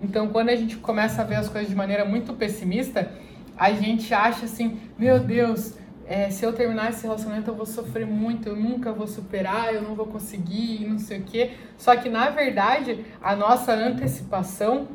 Então, 0.00 0.28
quando 0.28 0.50
a 0.50 0.56
gente 0.56 0.76
começa 0.76 1.22
a 1.22 1.24
ver 1.24 1.34
as 1.34 1.48
coisas 1.48 1.68
de 1.68 1.74
maneira 1.74 2.04
muito 2.04 2.32
pessimista, 2.32 3.10
a 3.56 3.72
gente 3.72 4.14
acha 4.14 4.44
assim, 4.44 4.80
meu 4.96 5.18
Deus, 5.18 5.74
é, 6.06 6.30
se 6.30 6.44
eu 6.44 6.52
terminar 6.52 6.90
esse 6.90 7.02
relacionamento 7.02 7.50
eu 7.50 7.54
vou 7.54 7.66
sofrer 7.66 8.06
muito, 8.06 8.48
eu 8.48 8.54
nunca 8.54 8.92
vou 8.92 9.08
superar, 9.08 9.74
eu 9.74 9.82
não 9.82 9.96
vou 9.96 10.06
conseguir, 10.06 10.86
não 10.88 11.00
sei 11.00 11.18
o 11.18 11.22
quê. 11.24 11.50
Só 11.76 11.96
que 11.96 12.08
na 12.08 12.30
verdade, 12.30 13.04
a 13.20 13.34
nossa 13.34 13.74
antecipação, 13.74 14.86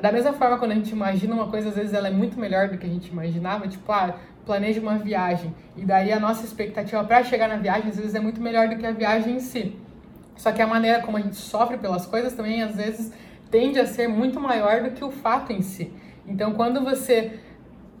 da 0.00 0.10
mesma 0.10 0.32
forma 0.32 0.56
quando 0.56 0.72
a 0.72 0.74
gente 0.76 0.92
imagina 0.92 1.34
uma 1.34 1.48
coisa, 1.48 1.68
às 1.68 1.76
vezes 1.76 1.92
ela 1.92 2.08
é 2.08 2.10
muito 2.10 2.40
melhor 2.40 2.68
do 2.68 2.78
que 2.78 2.86
a 2.86 2.88
gente 2.88 3.08
imaginava, 3.08 3.68
tipo, 3.68 3.92
ah, 3.92 4.16
planeja 4.46 4.80
uma 4.80 4.96
viagem, 4.96 5.54
e 5.76 5.84
daí 5.84 6.10
a 6.10 6.18
nossa 6.18 6.46
expectativa 6.46 7.04
para 7.04 7.22
chegar 7.22 7.48
na 7.48 7.56
viagem 7.56 7.90
às 7.90 7.96
vezes 7.96 8.14
é 8.14 8.20
muito 8.20 8.40
melhor 8.40 8.66
do 8.66 8.76
que 8.76 8.86
a 8.86 8.92
viagem 8.92 9.36
em 9.36 9.40
si. 9.40 9.76
Só 10.36 10.52
que 10.52 10.62
a 10.62 10.66
maneira 10.66 11.02
como 11.02 11.18
a 11.18 11.20
gente 11.20 11.36
sofre 11.36 11.76
pelas 11.76 12.06
coisas 12.06 12.32
também 12.32 12.62
às 12.62 12.74
vezes 12.74 13.12
tende 13.50 13.78
a 13.78 13.86
ser 13.86 14.08
muito 14.08 14.40
maior 14.40 14.82
do 14.82 14.90
que 14.90 15.04
o 15.04 15.10
fato 15.10 15.52
em 15.52 15.62
si. 15.62 15.92
Então, 16.26 16.54
quando 16.54 16.82
você 16.82 17.40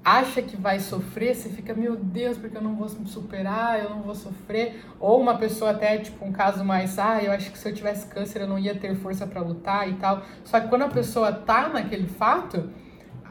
acha 0.04 0.40
que 0.40 0.56
vai 0.56 0.80
sofrer, 0.80 1.34
você 1.34 1.48
fica, 1.48 1.74
meu 1.74 1.96
Deus, 1.96 2.38
porque 2.38 2.56
eu 2.56 2.62
não 2.62 2.76
vou 2.76 2.88
superar, 2.88 3.82
eu 3.82 3.90
não 3.90 4.02
vou 4.02 4.14
sofrer. 4.14 4.82
Ou 4.98 5.20
uma 5.20 5.36
pessoa 5.36 5.72
até, 5.72 5.98
tipo, 5.98 6.24
um 6.24 6.32
caso 6.32 6.64
mais, 6.64 6.98
ah, 6.98 7.22
eu 7.22 7.32
acho 7.32 7.50
que 7.50 7.58
se 7.58 7.68
eu 7.68 7.74
tivesse 7.74 8.06
câncer 8.06 8.40
eu 8.40 8.48
não 8.48 8.58
ia 8.58 8.74
ter 8.74 8.94
força 8.96 9.26
para 9.26 9.40
lutar 9.40 9.88
e 9.88 9.94
tal. 9.94 10.22
Só 10.44 10.60
que 10.60 10.68
quando 10.68 10.82
a 10.82 10.88
pessoa 10.88 11.32
tá 11.32 11.68
naquele 11.68 12.06
fato, 12.06 12.70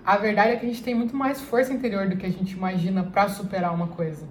a 0.06 0.18
verdade 0.18 0.52
é 0.52 0.56
que 0.58 0.66
a 0.66 0.70
gente 0.70 0.84
tem 0.84 0.94
muito 0.94 1.16
mais 1.16 1.42
força 1.42 1.74
interior 1.74 2.08
do 2.08 2.16
que 2.16 2.26
a 2.26 2.32
gente 2.32 2.54
imagina 2.54 3.04
para 3.04 3.28
superar 3.28 3.74
uma 3.74 3.88
coisa. 3.88 4.28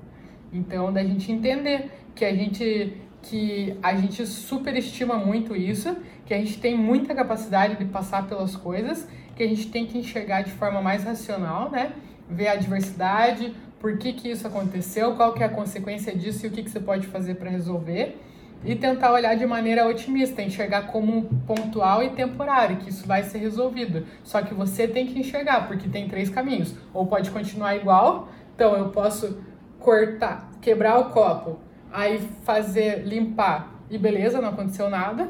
Então, 0.53 0.93
da 0.93 1.03
gente 1.03 1.31
entender 1.31 1.91
que 2.15 2.25
a 2.25 2.35
gente 2.35 2.97
que 3.29 3.77
a 3.83 3.95
gente 3.95 4.25
superestima 4.27 5.17
muito 5.17 5.55
isso, 5.57 5.97
que 6.25 6.33
a 6.33 6.39
gente 6.39 6.59
tem 6.59 6.77
muita 6.77 7.15
capacidade 7.15 7.77
de 7.77 7.85
passar 7.85 8.27
pelas 8.27 8.55
coisas, 8.55 9.09
que 9.35 9.43
a 9.43 9.49
gente 9.49 9.69
tem 9.69 9.87
que 9.87 9.99
enxergar 9.99 10.43
de 10.43 10.53
forma 10.53 10.81
mais 10.81 11.05
racional, 11.05 11.71
né? 11.71 11.93
Ver 12.29 12.49
a 12.49 12.57
diversidade, 12.57 13.55
por 13.81 13.99
que, 13.99 14.13
que 14.13 14.31
isso 14.31 14.47
aconteceu, 14.47 15.15
qual 15.15 15.33
que 15.33 15.43
é 15.43 15.47
a 15.47 15.49
consequência 15.49 16.15
disso 16.17 16.47
e 16.47 16.49
o 16.49 16.53
que, 16.53 16.63
que 16.63 16.71
você 16.71 16.81
pode 16.81 17.07
fazer 17.07 17.35
para 17.35 17.51
resolver. 17.51 18.21
E 18.65 18.75
tentar 18.75 19.13
olhar 19.13 19.37
de 19.37 19.47
maneira 19.47 19.87
otimista, 19.87 20.43
enxergar 20.43 20.87
como 20.87 21.25
pontual 21.47 22.03
e 22.03 22.11
temporário, 22.11 22.79
que 22.79 22.89
isso 22.89 23.07
vai 23.07 23.23
ser 23.23 23.39
resolvido. 23.39 24.07
Só 24.25 24.41
que 24.43 24.55
você 24.55 24.89
tem 24.89 25.07
que 25.07 25.19
enxergar, 25.19 25.69
porque 25.69 25.89
tem 25.89 26.09
três 26.09 26.31
caminhos. 26.31 26.75
Ou 26.93 27.07
pode 27.07 27.31
continuar 27.31 27.77
igual, 27.77 28.29
então 28.55 28.75
eu 28.75 28.89
posso 28.89 29.39
cortar, 29.79 30.51
quebrar 30.61 30.99
o 30.99 31.11
copo, 31.11 31.61
aí 31.93 32.19
fazer 32.45 33.03
limpar 33.05 33.73
e 33.91 33.99
beleza, 33.99 34.41
não 34.41 34.51
aconteceu 34.51 34.91
nada. 34.91 35.29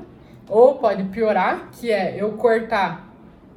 Ou 0.49 0.77
pode 0.77 1.05
piorar, 1.05 1.69
que 1.73 1.91
é 1.91 2.15
eu 2.17 2.33
cortar, 2.33 3.09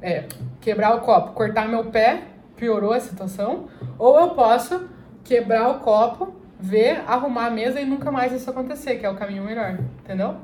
é, 0.02 0.24
quebrar 0.60 0.96
o 0.96 1.00
copo, 1.00 1.32
cortar 1.32 1.68
meu 1.68 1.84
pé, 1.86 2.24
piorou 2.56 2.92
a 2.92 3.00
situação. 3.00 3.68
Ou 3.98 4.18
eu 4.18 4.30
posso 4.30 4.88
quebrar 5.24 5.68
o 5.68 5.80
copo, 5.80 6.34
ver, 6.58 7.02
arrumar 7.06 7.46
a 7.46 7.50
mesa 7.50 7.80
e 7.80 7.84
nunca 7.84 8.10
mais 8.10 8.32
isso 8.32 8.50
acontecer, 8.50 8.96
que 8.96 9.06
é 9.06 9.10
o 9.10 9.16
caminho 9.16 9.44
melhor, 9.44 9.78
entendeu? 10.00 10.36